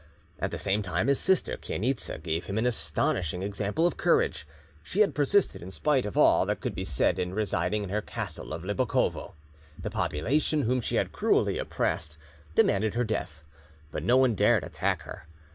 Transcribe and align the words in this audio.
At 0.39 0.49
the 0.49 0.57
same 0.57 0.81
time 0.81 1.05
his 1.05 1.19
sister 1.19 1.57
Chainitza 1.57 2.17
gave 2.23 2.47
him 2.47 2.57
an 2.57 2.65
astonishing 2.65 3.43
example 3.43 3.85
of 3.85 3.97
courage. 3.97 4.47
She 4.81 5.01
had 5.01 5.13
persisted, 5.13 5.61
in 5.61 5.69
spite 5.69 6.07
of 6.07 6.17
all 6.17 6.43
that 6.47 6.59
could 6.59 6.73
be 6.73 6.83
said, 6.83 7.19
in 7.19 7.35
residing 7.35 7.83
in 7.83 7.89
her 7.91 8.01
castle 8.01 8.51
of 8.51 8.63
Libokovo. 8.63 9.35
The 9.77 9.91
population, 9.91 10.63
whom 10.63 10.81
she 10.81 10.95
had 10.95 11.11
cruelly 11.11 11.59
oppressed, 11.59 12.17
demanded 12.55 12.95
her 12.95 13.03
death, 13.03 13.43
but 13.91 14.01
no 14.01 14.17
one 14.17 14.33
dared 14.33 14.63
attack 14.63 15.03
her. 15.03 15.27